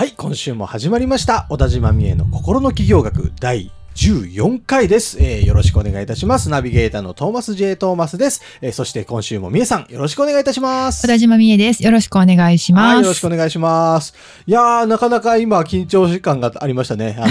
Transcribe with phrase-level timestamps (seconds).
[0.00, 1.44] はい、今週も始まりました。
[1.50, 6.48] 小田島美恵の心の企業学第14回です、えーよろしくお願いいたします。
[6.48, 7.76] ナビゲーターのトーマス J.
[7.76, 8.40] トーマスです。
[8.60, 11.02] えーそして今週も美恵さん、よろしくお願いいたします。
[11.02, 11.82] 小田島美恵です。
[11.82, 12.94] よろしくお願いします。
[12.94, 14.14] はい、よろしくお願いします。
[14.46, 17.16] いやー、なかなか今、緊張感がありましたね。
[17.18, 17.26] あの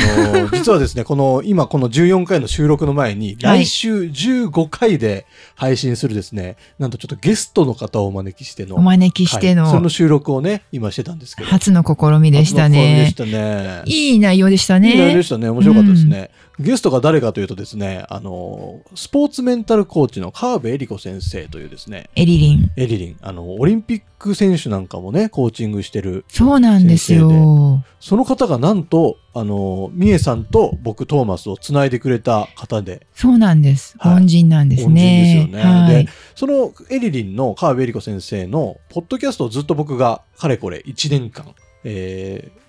[0.50, 11.50] ー 実はですね、この、今この14回の収録の前に、はい来週15回で配信するですね、なんとちょっとゲストの方をお招きしての、お招きしてのはいそれの収録をね、今してたんですけど。
[11.50, 13.16] 初の試みでした初の試みでねし。
[13.16, 13.82] たね。
[13.86, 15.24] いい内容でしたいい内容でね。
[15.24, 15.50] したね。
[15.50, 16.30] 面白かったですね。
[16.60, 22.72] ゲストが誰かというとですね、あの、スポーツメンタルコーチの川辺恵理子先生というですね、エリリン。
[22.76, 27.82] エリリン、あの、オリンピック選手なんかもね、コーチングしてる、そうなんですよ。
[28.02, 33.96] その方がなんと、あの、みえさんと僕、トーマスをつないでくれた方で、そうなんです。
[33.98, 34.86] はい恩人なんですね。
[34.88, 36.12] 恩人ですよねはいで。
[36.36, 42.69] そのエリリンの川辺恵理子先生の、ポッドキャストをずっと僕が、かれこれ1年間、えー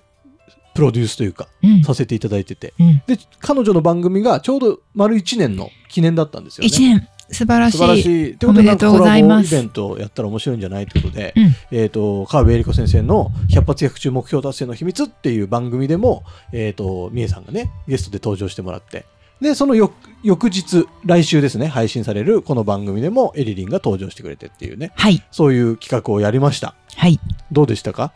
[0.80, 1.84] プロデュースというか、うん。
[1.84, 3.02] させていただいてて、うん。
[3.06, 6.68] で、彼女の番組がちょうど丸1年の記念だったんですよね。
[6.68, 7.06] 一年。
[7.32, 19.04] 素晴らし素晴らことで、なんかコラボイベントをやったら面白いんじゃないってことで、うんえっ、と、川辺恵理子先生の100発100中目標達成の秘密っていう番組でも、えっ、と、みえさんがね、ゲストで登場してもらって、
[19.40, 19.92] で、その翌
[20.24, 25.22] 翌日、来週ですね、配信されるこの番組でもエリリンが登場してくれてっていうね、はい。
[25.30, 26.74] そういう企画をやりました。
[26.96, 27.20] はい。
[27.52, 28.12] どうでしたか？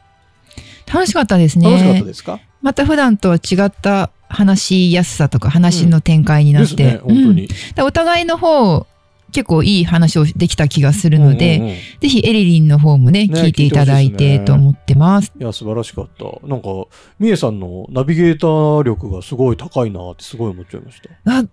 [0.92, 1.66] 楽しかったですね。
[1.66, 6.76] 楽しかったですか、また普段とは違った話しやすさとか話の展開になって。
[6.76, 7.14] ですね、
[7.76, 8.86] うんお互いの方、
[9.32, 15.30] 結構いい話をできた気がするので、うんうんうんぜひエリリンの方もね、ね聞いていただいてと思ってます。
[15.38, 16.46] いや、素晴らしかった。
[16.46, 16.68] なんか、
[17.18, 21.10] みえさんのナビゲーター力がすごい高いなってすごい思っちゃいました。
[21.30, 21.44] あ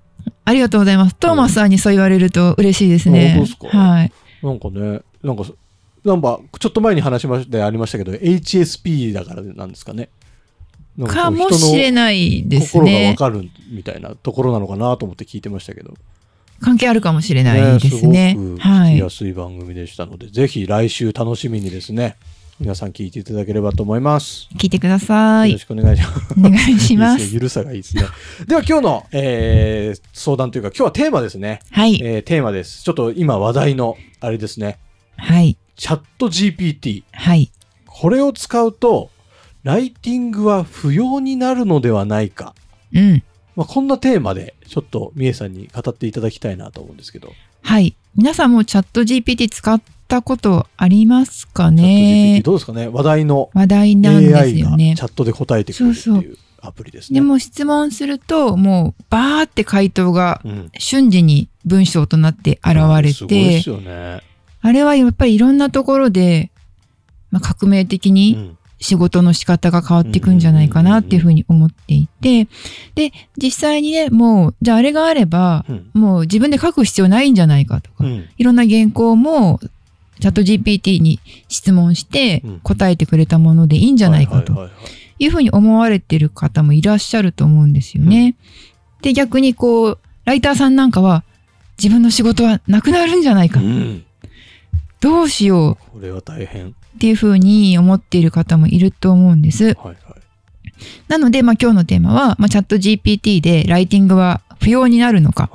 [0.45, 1.15] ありがとうございます。
[1.15, 3.33] トーマスさんにそう言われると嬉しいですね。
[3.35, 3.77] あ本当ですか？
[3.77, 4.11] はい。
[4.43, 5.43] なんかね、なんか、
[6.05, 10.09] なんか、ちょっと前に話しましてありましたけど、HSP だからなんですかね。
[11.07, 13.15] かもしれないです心がわね。
[13.17, 15.93] かるみたいなところなのかなと思って聞いてましたけど。
[16.59, 18.35] 関係あるかもしれないですね。
[18.37, 19.09] すごくはい聞きや。
[19.09, 22.17] すい番組でしたので、ぜひ来週楽しみにですね、
[22.59, 24.47] 皆さん聞いていただければと思います。
[24.57, 25.65] 聞いてくださいよろし。
[25.65, 26.35] くお願いします。
[26.37, 27.23] お願いします。
[27.25, 27.33] いいですね。
[27.33, 28.03] ゆるさがいいですね。
[28.47, 31.61] では今日の、えー相談というか、今日はテーマですね。
[31.71, 31.99] はい。
[32.03, 32.83] えーテーマです。
[32.83, 34.77] ちょっと今話題の、あれですね。
[35.17, 35.57] はい。
[35.75, 37.03] チャット GPT。
[37.11, 37.51] はい。
[37.87, 39.09] これを使うと、
[39.63, 42.55] ライティングは不要になるのではないか。
[42.93, 43.23] うん。
[43.55, 47.33] まあ、こんなテーマで、ちょっと、みえさんに語っていただきたいなと思うんですけど。
[47.61, 47.95] はい。
[48.15, 52.87] 皆さんもチャット GPT 使ったことありますかチャット GPT ねどうですかね？
[52.89, 55.03] 話題の話題なんです AI がよねチ。
[55.03, 57.19] ャットで答えてくれるってそういうアプリですね。
[57.19, 64.21] でも質問すると、もうバーって回答がうん、瞬時に文章となって現れてす、よね。
[64.61, 66.51] あれはやっぱりいろんなところで、
[67.31, 68.57] まあ、革命的うにん。
[68.81, 72.47] 仕事の仕方が変わっていくんじゃないかなっていうふうに思っていて、
[72.95, 75.89] で、実際にね、もう、じゃああれがあれば、うん。
[75.93, 78.27] もう自分で書く必要ないんじゃないかとか、うん。
[78.37, 79.59] いろんな原稿も、
[80.19, 84.69] チャット GPT に質問してうん答えてくれたものでいいんじゃないかとは
[85.17, 88.35] いうふうに思われてる方もいらっしゃると思うんですよね。
[89.01, 91.23] で、逆にこう、ライターさんなんかは、
[91.77, 93.59] 自分の仕事はなくなるんじゃないか。
[93.59, 94.03] うん。
[94.99, 96.75] どうしようこれは大変。
[96.95, 99.65] っていうふうに思っている方もいると思うんです。
[99.65, 99.95] はいはい。
[101.07, 105.49] なので、まあ今日のテーマは、まあチャット GPT でライティングは不要になるのか。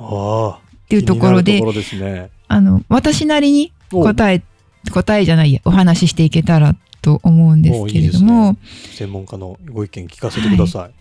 [0.85, 2.31] っていうところでね。
[2.47, 4.41] あの、私なりにお答え、
[4.91, 8.57] 答えじゃないや、お話ししていけたらと思うんですけれども、おいい
[8.95, 10.91] 専門家のご意見聞かせてください。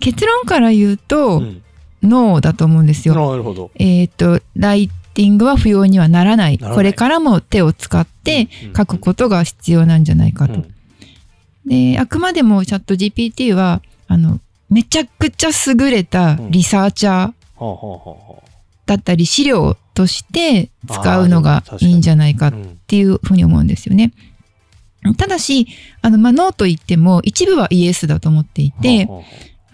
[0.00, 1.62] 結論から言うと、うん。
[2.04, 3.14] ノーだと思うんですよ。
[3.14, 3.70] なるほど。
[3.76, 6.58] えっ、と、ライティングは不要にはならない。
[6.58, 10.54] ならないこれからも手を使ってうん書くことが必要なんじゃないかと。
[10.54, 10.74] うん
[11.66, 18.42] で、あくまでもチャット GPT は、あの、めちゃくちゃ優れたリサーチャー
[18.86, 22.52] だったり資料として使うのがいいんじゃないかっ
[22.86, 24.12] ていうふうに思うんですよね。
[25.16, 25.68] ただし、
[26.00, 29.22] あの、まあ、ノーと言っても一部はイエスだと思っていて、はあは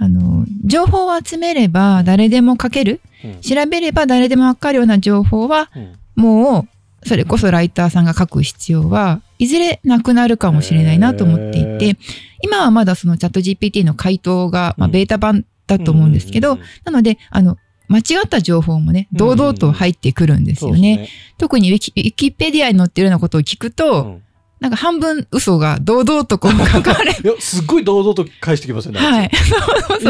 [0.00, 3.40] あの、情報を集めれば誰でも書ける、あうん。
[3.42, 5.92] 調べれば誰でもわかるような情報は、うん。
[6.16, 6.66] も
[7.04, 11.98] う、それこそライターさんが書く必要はいずれなくなるかもしれないなと思っていへて、
[12.42, 14.92] 今はまだそのチャット GPT の回答が、まあ、うん。
[14.92, 16.68] ベータ版だと思うんですけど、うんうんうん。
[16.86, 17.58] なので、あの、
[17.88, 20.94] 間違った情報もね、堂々と入ってくるんですよね。
[20.94, 24.22] そうです特にウィキウィキペディアに載ってるようなことを聞くと、うん
[24.60, 29.00] なんか半分嘘が堂々とこう書かれ いや、すっごい堂々と返してきますよね。
[29.00, 29.30] はい。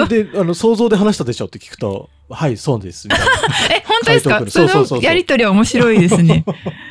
[0.09, 1.45] で、あの、想像で話したでしょ？
[1.47, 3.07] って聞くと、はい、そうです。
[3.07, 3.27] みたいな
[3.77, 4.39] え、本当ですか？
[4.49, 6.45] そうそうそうやりとりは面白いですね。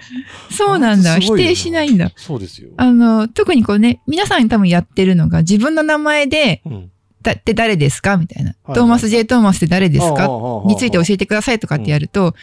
[0.49, 1.19] そうなんだ。
[1.19, 2.11] 否定しないんだ。
[2.15, 2.69] そうですよ。
[2.77, 6.91] あの、特にこうね、皆さん多分やってるのが、自分の名前で、うん
[7.21, 8.15] だって誰ですか？
[8.15, 8.55] みたいな。
[8.63, 10.29] はいトーマス・ジェイ・トーマスって誰ですか？
[10.65, 12.33] について教えてくださいとかってやると、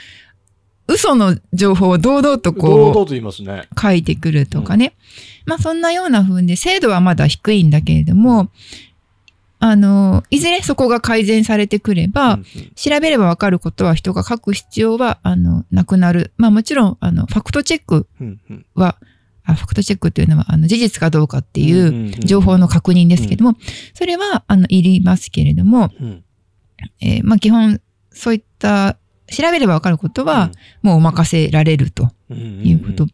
[0.89, 3.69] 嘘の情報を堂々と堂こう、々と言いますね。
[3.81, 4.95] 書いてくるとかね。
[5.45, 8.51] まあそんなような風で、精度はまだ低いんだけれども、
[9.59, 12.45] あの、いずれそこが改善されてくれば、うん
[12.77, 16.33] 調べればわかることは人が書く必要は、あの、なくなる。
[16.37, 18.97] まあもちろん、あの、ファクトチェックうんうんは、
[19.45, 23.57] あファクトチェックっていうのは、あの、事実かどうかっていんう情報の確認ですけども、
[23.95, 26.23] それは、あの、いりますけれども、うん
[27.01, 27.81] えーまあ基本、
[28.11, 28.99] そういった、
[29.31, 30.51] 調べればわかることは、
[30.83, 33.07] もうお任せられるということ。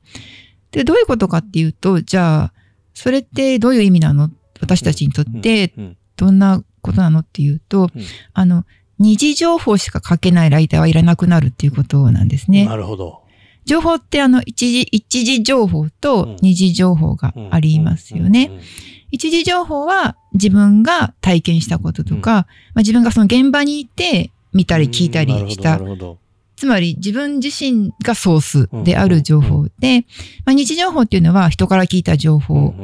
[0.71, 2.53] で、どういうことかっていうと、じゃあ、
[2.95, 4.31] それってどういう意味なの？
[4.61, 5.97] 私たちにとって、うん。
[6.17, 8.03] どんなことなのっていうと、うん。
[8.33, 8.65] あの、
[8.99, 12.67] 二次情報しか書けないライターはいらなくなるっていうことなんですね。
[12.67, 13.23] なるほど。
[13.65, 15.91] 情報ってあの、一次、一次情報うん。
[15.91, 18.51] と二次情報がありますよね。
[19.11, 25.81] 一次情報は自分が体験したこととか、まあ、自分がその現場にいて見たり聞いたりした。
[26.57, 30.05] つまり自分自身がソースである情報で、
[30.45, 32.75] まあ、二次情報っていうのは人から聞いた情うん報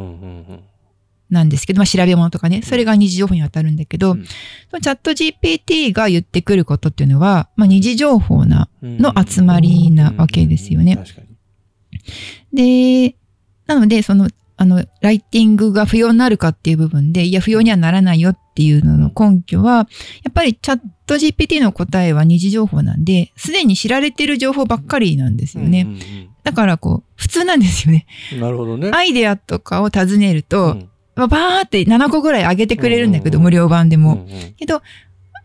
[1.30, 4.24] なんですけど、まあ、調べ物とかね、それが二次情報に当たるんだけど、うん。
[4.24, 10.98] チャット GPT が言ってくることっていうのは、まあ、二次情報な、うんの集まりなわけですよね。
[12.52, 13.14] で、
[13.66, 19.88] なので、その、あの、ライティングが不要になるかっていう部分で、いや、不要にはならないよっていうのの根拠は、
[20.24, 25.82] やっぱりチャット GPT の答えは二次情報なんで、すでに知られてる情報ばっかりなんですよね。
[25.82, 28.06] うんうんだから、こう、普通なんですよね。
[28.32, 28.90] うんなるほどね。
[28.94, 34.14] アイデアとかを尋ねると、うんまあバーって7個ぐらい上げてくれるんだけど、うん無料版でも。
[34.14, 34.80] うんうんけど、あ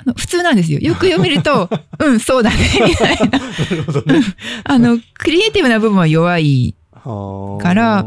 [0.06, 0.80] の普通なんですよ。
[0.80, 1.70] よく読めると、
[2.00, 2.58] うん、そうだね、
[2.88, 3.40] みたいな。
[3.40, 3.40] な
[3.76, 4.22] るほどね。
[4.64, 8.06] あの、クリエイティブな部分は弱いはあから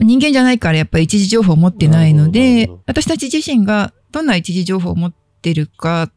[0.00, 6.10] 人間じゃないからやっぱり一時情報を持ってないので私たち自身がどんな一時情報を持ってるか、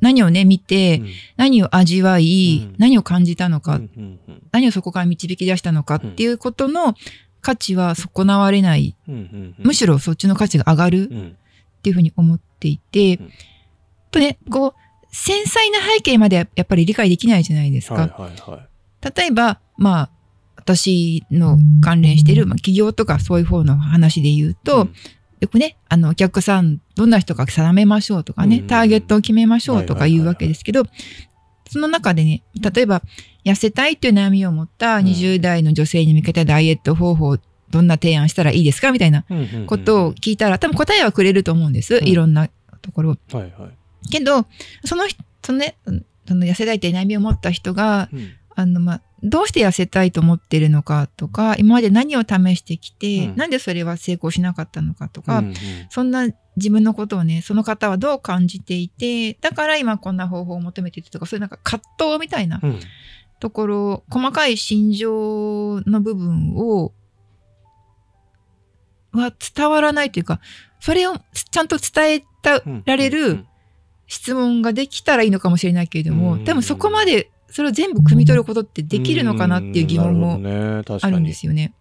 [0.00, 1.08] 何をね、見て、うん。
[1.36, 2.74] 何を味わい、うん。
[2.78, 4.42] 何を感じたのか、うんうんうん。
[4.52, 6.94] 何をそこから導き出したのかっていうことの
[7.40, 8.96] 価値は損なわれない。
[9.08, 9.54] うんうんうん。
[9.58, 11.36] むしろそっちの価値が上がるうん。
[11.78, 13.30] っていうふうに思っていて、うん。
[14.10, 14.74] とね、こう、
[15.12, 17.94] 繊細な背景までやっぱり理解できないじゃないですか。
[17.94, 19.12] はいはいはい。
[19.16, 20.10] 例えば、まあ、
[20.60, 24.94] 私の関連している、まあ、企業とかそういう方の話で言うと、うん
[25.40, 30.82] よくね、あの、お客さん、どんな人か定めましょうとかね、うんターゲットを決めましょうとか言うわけですけど、
[31.70, 33.02] その中でね、例えば、
[33.44, 37.38] 痩せたいという悩みを持ったうん20代の女性に向けたダイエット方法、
[37.70, 39.24] どんな提案したらいいですかみたいな
[39.66, 41.94] ことを聞いたら、多分答えはくれると思うんです。
[41.94, 42.50] うんいろんな
[42.82, 43.10] ところ。
[43.10, 44.08] はいはい。
[44.10, 44.44] けど、
[44.84, 45.76] その人、そのね、
[46.28, 53.36] その痩せたいという悩みを持った人が、うんあの、まあ、どうして痩せたいと思ってるのかとか、今まで何を試してきて、うん。
[53.36, 55.54] なんでそれは成功しなかったのかとか、うんうん。
[55.90, 62.80] そんな自分のことをね、その方はどう感じていて、だから今こんな方法を求めているとか、そういうなんか葛藤みたいなうん。
[63.40, 66.92] ところ、細かい心情の部分を、
[69.12, 70.40] は伝わらないというか、
[70.78, 71.14] それを
[71.50, 73.46] ちゃんと伝えたられうんる
[74.06, 76.44] 質問ができたらいいのかもしれないけれども、うん。
[76.44, 81.12] 多分そこまでそれを全部汲み取ることってできるのかなっていう疑問もあに。
[81.12, 81.74] るんですよね。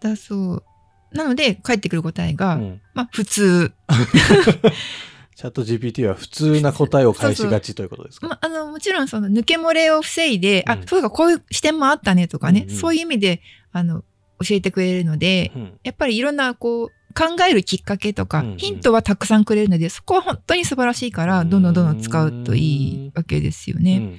[0.00, 0.64] だそう。
[1.12, 2.80] なので、返ってくる答えが、うん。
[2.94, 3.72] まあ、普通。
[5.34, 8.28] チャット GPT は普通な答えを返しがちということですか？
[8.28, 10.86] まあ、あの、もちろんその抜け漏れを防いで、あう、ん。
[10.86, 12.76] そうか、こういう視点もあったねとかね、うんうん。
[12.76, 13.40] そういう意味で、
[13.72, 14.02] あの、
[14.44, 15.78] 教えてくれるので、うん。
[15.84, 23.96] やっぱりいろんな、こう、考えるきっかけとか、ヒントはたくさんくれるので、そこは本当に素晴らしいから、どんどんどんどん使うといいわけですよね。
[23.98, 24.18] うん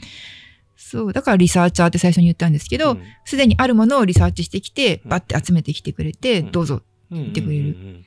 [0.76, 1.14] そう。
[1.14, 6.84] だからリサーチャーって最初に言ったんですけど、すでにあるものをリサーチしてきて、うんバッて集めてきてくれて、うんどうぞ。
[7.10, 8.04] 言てくれる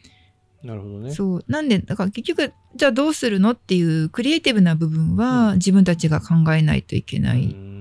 [0.63, 1.45] なるほどねそう。
[1.49, 7.77] なんで、だから結局、じゃあどうするのっていうクリエイティブな部分は、うん自分たちが考えないといけないっ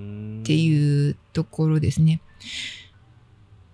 [0.45, 2.21] っていうところですね。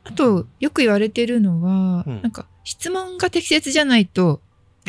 [0.04, 2.22] あと、よく言われてるのは、うん。
[2.22, 4.42] なんか、質問が適切じゃないと、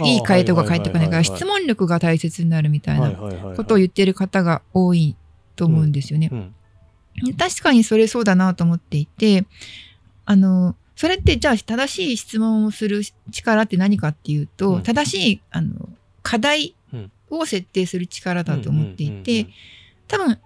[0.03, 5.17] いい回答が返ってこないから、質問力が大切になるみたいなことを言ってる方が多い
[5.55, 6.31] と思うんですよね。
[6.33, 6.55] うん。
[7.37, 9.45] 確かにそれそうだなと思っていて、
[10.25, 14.83] あの、それってじゃあ正しい質問をする力って何かっていうと、うん。
[14.83, 15.91] 正しいあの
[16.23, 16.75] 課題
[17.29, 19.47] を設定する力だと思っていて、
[20.09, 20.39] 多分、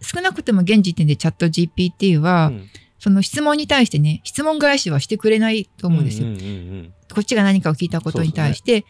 [0.00, 6.28] 少なくとも現時点でチャット GPT は、うんその質問に対してね、質問返しはしてくれないと思うんですよ。
[6.28, 8.84] うんうんうんこっちが何かを聞いたことに対して、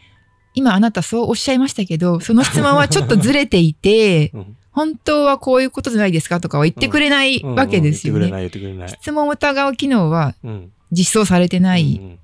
[0.55, 4.39] 今あなたそうおっしゃいましたけど、その質問はちょっとずれていて、うん。
[4.41, 7.55] うん本当はこういうことじゃないですかとかは言ってくれないうん。
[7.55, 8.87] わけですよね。
[8.87, 10.71] 質問を疑う機能はうん。
[10.91, 11.99] 実装されてない。
[11.99, 12.19] うん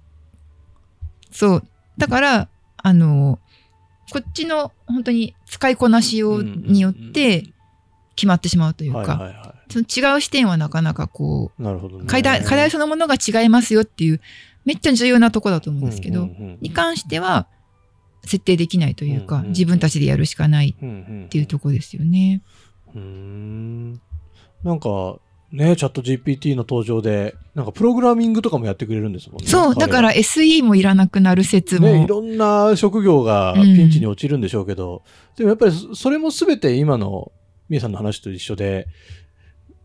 [1.32, 1.68] そう。
[1.98, 2.48] だから、
[2.78, 3.40] あの、
[4.12, 7.46] こっちの本当に使いこなしようによって
[8.16, 11.63] 決まってしまうというか、その違う視点はなかなかこい。
[11.63, 12.03] なるほどね。
[12.03, 14.22] う、課題、課題そのものが違いますよっていう、
[14.65, 17.48] めっちゃ重要なとこだと思うんですけど、うんうんに関しては
[18.25, 22.42] 設定できないというか、うんうんうん自分たちでやるしかないうんうんっていうとこですよね。
[22.94, 23.94] うーん
[24.63, 25.18] なんか
[25.51, 31.88] ねチャット GPT の登場でなんかプログラミングとかもやってくれるんですもんねそう、だから彼 SE もいらなくなる説も。
[31.88, 35.03] はねいろんな職業がピンチに陥るんでしょうけど、
[35.36, 37.32] でもやっぱりそそれも全て今の
[37.70, 38.88] みえさんの話と一緒で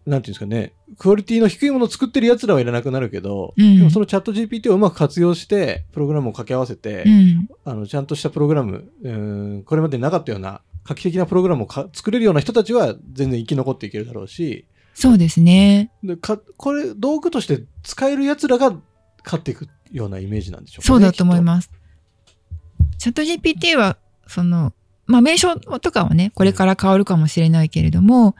[0.08, 7.48] なんていうんですかねクオリティの低いものを作ってる奴らはいらなくなるけど、うんでもそのチャット GPT をうまく活用してプログラムを掛け合わせて、うん。
[7.64, 15.92] あのちゃんとしたプログラムうーんこれまでになかったような画期的なプログラムをか作れるような人たちは全然生き残っていけるだろうしそうですね。
[16.02, 18.74] でかこれ道具として使える奴らが
[19.24, 21.42] 勝っていくようなイメージなんでしょうか、ね、そうだと思いす。
[21.42, 21.70] ます。
[22.98, 23.96] チャット GPT は、
[24.26, 24.72] その、
[25.06, 28.34] まあ、名称とかはね、これから変わるかもしれないけれども、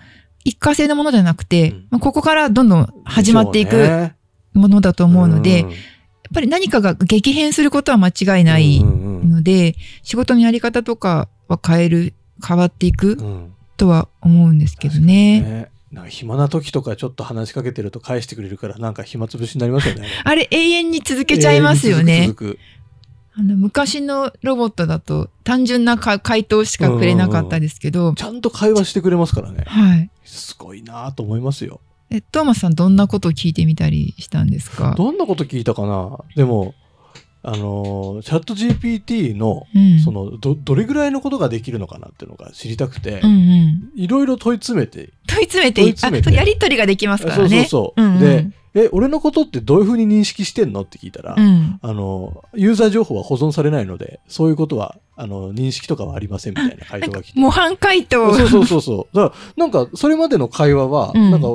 [0.49, 1.87] 一過性のものじゃなくて、うん。
[1.91, 4.11] まあ、ここからどんどん始まっていく
[4.55, 5.71] ものだと思うので、ん。
[5.71, 5.77] やっ
[6.35, 12.15] ぱり何かが激変することは間違いないうんうんので、仕事のやり方とかは変える、
[12.47, 13.53] 変わっていくうん。
[13.77, 15.41] とは思うんですけどね。
[15.41, 15.69] ね。
[15.93, 20.07] なんか暇な時とかちょっと話しかけてると返してくれるからなんか暇つぶしになりますよね。
[20.25, 22.27] あれ永遠に続けちゃいますよね。
[22.27, 22.59] 続く
[23.39, 29.63] あの昔のロボットだと単純なか回答しかくれなかったですけど、ちゃんと会話してくれますからね。
[29.65, 30.11] はい。
[30.25, 31.81] すごいなと思いますよ。
[32.11, 34.95] え、トーマスさんどんなことを聞いてみたりしたんですか？
[34.99, 36.19] どんなこと聞いたかな？
[36.35, 36.75] でも、
[37.45, 40.01] あのーチャット GPT の、うん。
[40.01, 43.23] そのど、どれぐらいのことができるのかなっていうのが知りたくて。
[43.95, 47.65] いろいろ問い詰めて、問い詰めて、問い詰めてあ、やりとりができますからそうね。
[47.65, 48.03] そうそう。
[48.03, 51.79] うんうんで、え、俺のことってどういうふうに認識してんのって聞いたら、うん。
[51.81, 57.41] あの、ユーザー情報は保存されないので、そういうことは、あの、認識とかはありませんみたいな回答が来て。
[57.41, 58.35] 模範回答。
[58.35, 59.17] そうそうそうそう。
[59.17, 61.49] だから、なんか、それまでの会話は、うんなんか、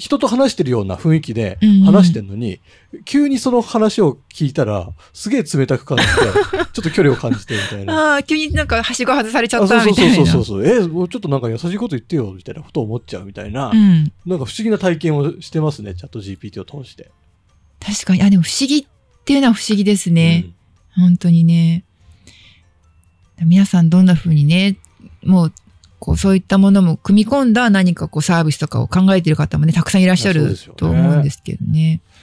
[0.00, 2.60] 人と話してるような雰囲気でうんうん話してんのに、
[3.04, 6.10] 急にその話を聞いたら、すげえ冷たく感じて、
[6.72, 8.14] ちょっと距離を感じてみたいな。
[8.14, 10.14] ああ、急になんかはしご外されちゃったみたいな。
[10.16, 10.66] そうそうそう。
[10.66, 14.10] え、もうちょっとなんか優しいこと言ってよ、みたいなことを思っちゃうみたいな、うん。
[14.24, 17.10] なんか不思議な体験をしてますね、チャット GPT を通して。
[17.78, 18.22] 確かに。
[18.22, 18.86] あ、でも不思議っ
[19.26, 20.46] ていうのは不思議ですね。
[20.96, 21.84] 本当にね。
[23.44, 24.76] 皆さんどんな風にね、
[25.24, 25.52] もう、
[26.00, 32.00] こう、そういったものも組み込んだ何かこうサービスとかを考えている方もね、たくさんいらっしゃるねと思うんですけどね。
[32.04, 32.20] うん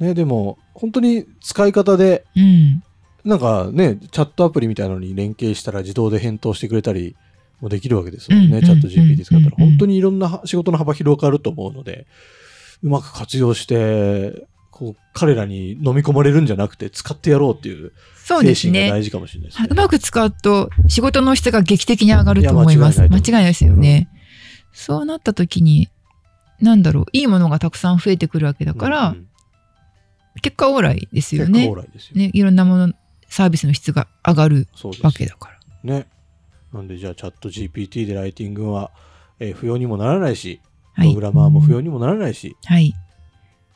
[0.00, 2.82] ね、でも、本当に使い方で、うん。
[3.24, 7.16] なんかね、チャットアプリみたいなのに連携したら自動で返答してくれたり
[7.60, 9.56] もできるわけですもんね、うんチャット GPT 使ったら。
[9.56, 12.06] 本当にいろんな仕事の幅広がると思うので、
[12.82, 18.72] うまく活用して、こう、彼らに飲み込まれるんじゃなくて、使ってやろうっていうそうですね。
[18.72, 19.68] 精神が大事かもしれないですね。
[19.70, 23.00] うまく使うと仕事の質が劇的に上がると思います。
[23.00, 24.10] 間違いないですよね。
[24.74, 25.88] そうなった時に、
[26.60, 29.26] なんだろう、いいものがたくさん増えてくるわけだから、うんうん
[30.42, 31.82] 結果オーライですよね結構往。
[31.86, 32.16] 来ですよ。
[32.16, 32.92] ね、いろんなもの、
[33.26, 34.68] サービスの質が上がる
[35.02, 35.58] わけだから。
[35.82, 36.06] ね。
[36.74, 38.90] なんで、じゃあ、チャット GPT でライティングは、
[39.40, 40.60] えー不要にもならないし、
[40.92, 41.08] はい。
[41.08, 42.92] プログラマーも不要にもならないし、はい。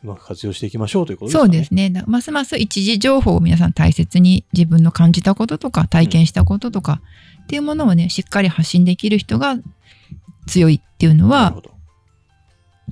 [0.03, 1.53] うまく活用していきましょうということですかね。
[1.53, 1.91] そうですね。
[1.91, 7.01] だますます一時情報を皆さん大切に自分の感じたこととか体験したこととか
[7.43, 9.57] っていうものをね、しっかり発信できる人が
[10.47, 11.61] 強いっていうのは。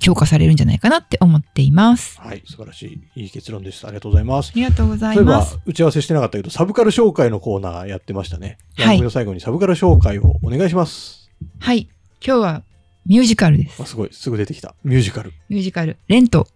[0.01, 2.21] 強化されるんじゃないかなって思っています。
[2.21, 3.85] はい、素晴らしい、いい結論です。
[3.85, 4.53] ありがとうございますあ。
[4.55, 8.59] りがとうございます。、打ち合わせしてなかったけど、サブカル紹介のコーナーやってましたね。
[8.77, 11.31] はい番組の最後にサブカル紹介をお願いします。
[11.59, 11.89] はい。
[12.25, 12.63] 今日は
[13.07, 13.87] ミュージカルですあ。
[13.87, 14.75] すごい、すぐ出てきた。
[14.85, 15.33] ミュージカル。
[15.49, 15.97] ミュージカル。
[16.09, 16.47] レント。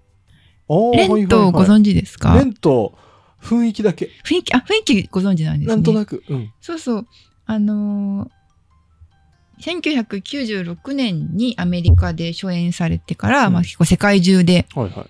[0.68, 2.96] レントをご存知ですか、はいレント、
[3.40, 4.10] 雰囲気だけ。
[4.24, 5.74] 雰囲気、あ、雰囲気ご存知なんですね。
[5.74, 6.22] なんとなく。
[6.28, 6.52] うん。
[6.60, 7.06] そうそう。
[7.46, 8.28] あのー
[9.62, 15.06] 1996年にアメリカで初演されてから、うんまあ、結構世界中で、はいはい。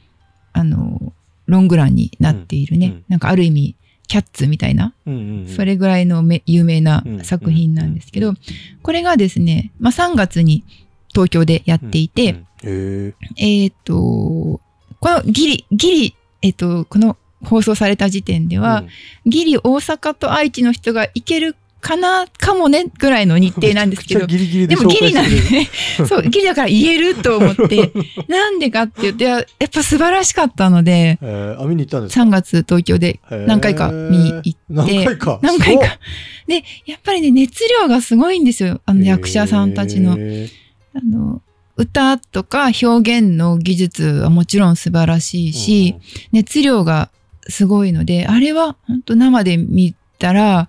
[0.52, 1.12] あのー
[1.46, 5.48] ロングランになっているね、うんうんなんかある意味、キャッツみたいな、うんうんうん。
[5.48, 8.38] それぐらいのめ有名なうん作品なんですけど、うん
[8.82, 10.64] これがですね、まあ、3月に
[11.08, 14.60] 東京でやっていて、うんうんへえっ、と、
[15.02, 18.58] このギリ、ギリ、えっ、と、この放送された時点でえ。
[18.60, 18.84] は、
[19.26, 24.26] ギリ大阪と愛知の人が行けるかな、かもね、ぐらいの日程なんですけど。
[24.26, 25.68] ギリギリででもギリなんでね。
[26.06, 27.90] そう、 ギリだから言えると思って。
[28.30, 31.36] なんでかって言って、やっぱ素晴らしかったので、くれる。
[31.38, 35.40] えー、あ、見に行ったんですか？3月東京で何回か見に行って何回か？
[35.42, 35.98] 何回か。
[36.46, 38.80] で、やっぱりね、熱量がすごいんですよ。
[38.86, 40.16] あの役者さんたちの。
[40.16, 40.48] へ
[40.94, 41.42] あの、
[41.76, 45.96] 歌とか表現の技術はもちろん素晴らしいーし、、
[46.32, 47.10] 熱量が
[47.48, 50.68] すごいので、あれは本当生で見たら、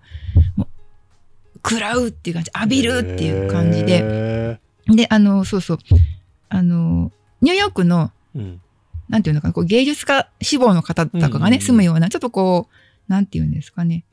[1.65, 4.01] 食らうっていう感じ、浴びるっていう感じで。
[4.03, 5.77] へで、あの、そうそう。
[6.49, 8.61] あの、ニューヨークの、ーうん。
[9.09, 14.05] なんていうのかな、こう芸術家志望の方とかがね、住むような、ちょっとこう、なんていうんですかね。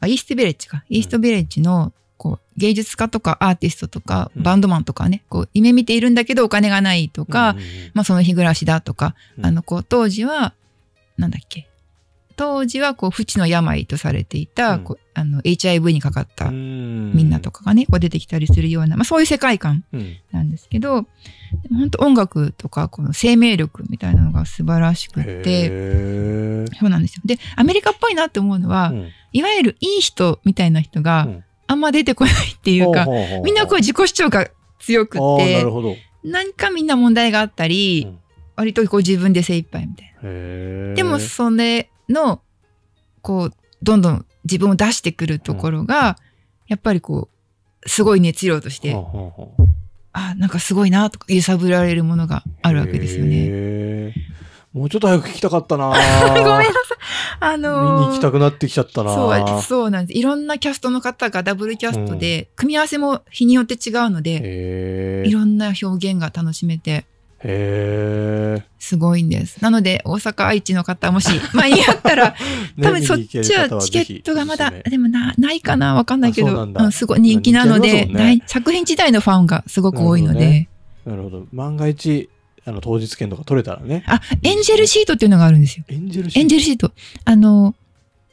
[0.00, 0.84] あ、イーストビレッジか。
[0.88, 4.42] イーストビレッジの、こう、芸術家とかアーティストとか、うん。
[4.42, 7.68] バンドマンとかね、こう、夢見ているんだけどお金がないとか、うんうんうん。
[7.94, 9.46] まあその日暮らしだとか、うん。
[9.46, 10.52] あの、こう、当時は、
[11.16, 11.68] なんだっけ。
[12.36, 14.84] 当時は、こう、不治の病とされていた、うん。
[14.84, 17.12] こうあの、HIV にかかったうん。
[17.12, 20.16] みんなとかがね、こう出てきたりするような、まあそういう世界観うん。
[20.32, 21.02] なんですけど、
[21.62, 27.22] でも本当音楽とか、この生命力みたいなのが素晴らしくって、そうなんですよ。
[27.24, 29.08] で、アメリカっぽいなって思うのは、うん。
[29.32, 33.06] いわゆるいい人みたいな人がうんあんま出てこないっていうか、
[33.44, 34.48] みんなこう自己主張が
[34.80, 35.64] 強くて。
[36.24, 38.18] 何かみんな問題があったり、うん
[38.58, 40.94] 割とこう自分で精一杯みたいな。
[40.94, 42.42] でもそれの、
[43.22, 46.18] こう、どんどん自分を出してくるところが、
[46.66, 47.28] やっぱりこ
[47.84, 48.96] う、すごい熱量として、
[50.12, 54.12] あ、なんかすごいなとか揺さぶられるものがあるわけですよね。
[54.78, 55.88] もうちょっと早く聞きたかったな。
[56.28, 56.72] ごめんなさい。
[57.40, 59.14] あ見のーに行きたくなってきちゃったな。
[59.14, 60.18] そう、そうなんです。
[60.18, 67.04] いろんなキャストの方がダブルキャストで、組み合わせも日によって違うので、いろんな表現が楽しめて、
[67.40, 69.62] へすごいんです。
[69.62, 78.42] なので、大阪、愛知の方、もし、まあ、いあったら、ー多分そっちはチケットがまだ、でもな、ないかなわかんないけど、うなんすごい人気なので、ね。
[78.46, 80.68] 作品自体のファンがすごく多いので、
[81.06, 81.44] なるほどね。
[81.44, 81.46] なるほど。
[81.52, 82.28] 万が一、
[82.68, 84.04] あの、当日券とか取れたらね。
[84.06, 85.84] あ、エンジェルシートっていうのがあるんですよ。
[85.88, 86.92] エンジェルシーエンジェルシート。
[87.24, 87.74] あの、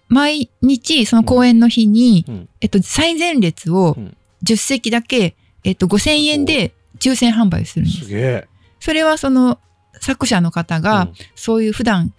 [0.08, 8.10] 毎日、その公演の日に、うんえっと、最前列をうん10席だけ、えっと、5000円で抽選販売するんですす。
[8.10, 8.48] げえ。
[8.80, 9.60] それはその
[10.00, 12.14] 作者の方が、そういう普段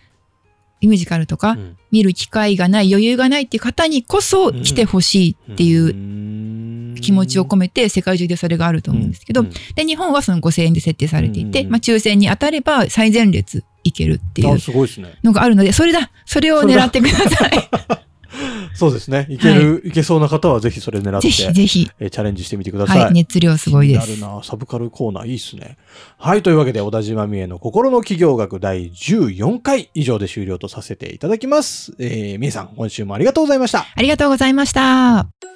[0.81, 5.95] ミュージカルとかうん見る機会がない、余裕がないっていう方にこそ来てほしいっていう
[7.07, 14.57] 気持ちを込めて世界中でそれがあると思うんですけど、うんで、日本はその5000円で設定されていて、うんまあ抽選に当たれば最前列行けるっていあ、う。
[15.25, 17.51] のがあるので、それだそれを狙ってください。
[18.75, 19.27] そうですね。
[19.31, 21.91] いける、い、けそうな方はぜひそれ狙って、ぜひぜひ。
[21.99, 23.01] えーチャレンジしてみてください。
[23.01, 24.21] はい、熱量すごいです。
[24.21, 24.43] なるな。
[24.45, 25.79] サブカルコーナーいいっすね。
[26.19, 26.43] はい。
[26.43, 31.95] というわけで、小田島美恵の心の企業学第14回以上で終了とさせていただきます。
[31.99, 33.87] えー、美恵さん、今週もありがとうございました。
[33.95, 35.56] ありがとうございました。